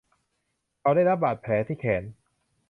[0.79, 2.03] เขาได้รับบาดแผลที่แขน